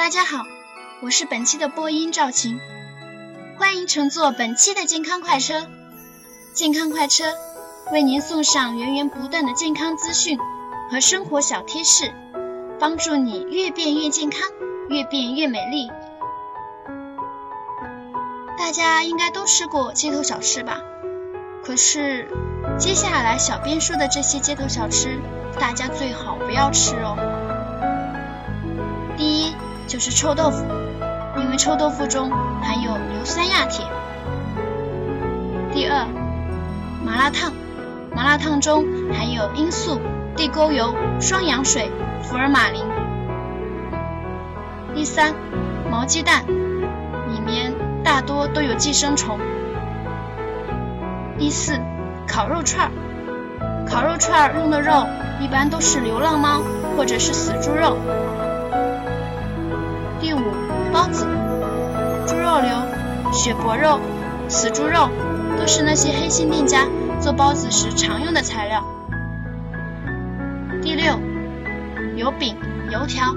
[0.00, 0.46] 大家好，
[1.02, 2.58] 我是本期的播音赵晴，
[3.58, 5.66] 欢迎乘坐本期的健康快车。
[6.54, 7.24] 健康快车
[7.92, 10.38] 为您送上源源不断的健康资讯
[10.90, 12.14] 和生活小贴士，
[12.78, 14.48] 帮助你越变越健康，
[14.88, 15.90] 越变越美丽。
[18.56, 20.80] 大家应该都吃过街头小吃吧？
[21.62, 22.26] 可是
[22.78, 25.20] 接下来小编说的这些街头小吃，
[25.60, 27.29] 大家最好不要吃哦。
[29.90, 30.64] 就是臭豆腐，
[31.36, 32.30] 因为臭豆腐中
[32.62, 33.84] 含有硫酸亚铁。
[35.72, 36.06] 第二，
[37.04, 37.52] 麻辣烫，
[38.14, 40.00] 麻辣烫中含有罂粟、
[40.36, 41.90] 地沟油、双氧水、
[42.22, 42.84] 福尔马林。
[44.94, 45.34] 第三，
[45.90, 49.40] 毛鸡蛋，里面大多都有寄生虫。
[51.36, 51.80] 第四，
[52.28, 52.92] 烤肉串，
[53.88, 55.04] 烤肉串用的肉
[55.40, 56.62] 一般都是流浪猫
[56.96, 57.96] 或者是死猪肉。
[60.92, 61.26] 包子，
[62.26, 64.00] 猪肉瘤、血脖肉、
[64.48, 65.08] 死猪肉
[65.58, 66.86] 都是那些黑心店家
[67.20, 68.84] 做包子时常用的材料。
[70.82, 71.18] 第六，
[72.16, 72.56] 油饼、
[72.90, 73.34] 油条，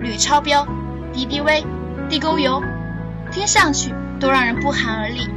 [0.00, 0.66] 铝超标、
[1.12, 1.64] 敌敌畏、
[2.08, 2.62] 地沟油，
[3.32, 5.28] 听上去都让人不寒而栗。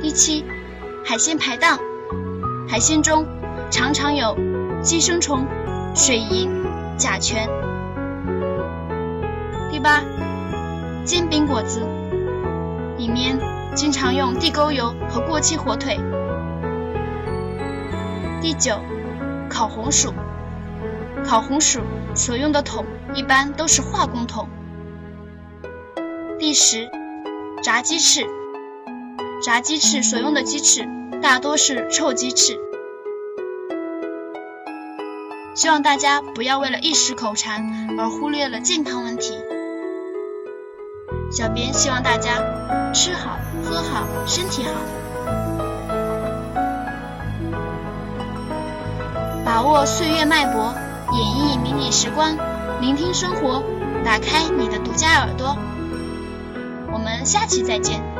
[0.00, 0.44] 第七，
[1.04, 1.78] 海鲜排档，
[2.68, 3.26] 海鲜中
[3.70, 4.36] 常常有
[4.82, 5.46] 寄生虫、
[5.94, 6.50] 水银、
[6.96, 7.46] 甲醛。
[9.82, 10.00] 八，
[11.04, 11.80] 煎饼果子，
[12.96, 13.36] 里面
[13.74, 15.98] 经常用地沟油和过期火腿。
[18.40, 18.80] 第九，
[19.50, 20.14] 烤红薯，
[21.24, 21.80] 烤红薯
[22.14, 24.48] 所用的桶一般都是化工桶。
[26.38, 26.88] 第十，
[27.60, 28.24] 炸鸡翅，
[29.42, 30.88] 炸鸡翅所用的鸡翅
[31.20, 32.56] 大多是臭鸡翅。
[35.56, 39.34] 希望大家不要为了一时口馋而忽略了健康问题。
[41.32, 44.70] 小编希望大家吃好、喝好、身体好，
[49.42, 50.74] 把握岁月脉搏，
[51.12, 52.36] 演绎迷你时光，
[52.82, 53.62] 聆听生活，
[54.04, 55.56] 打开你的独家耳朵。
[56.92, 58.11] 我们下期再见。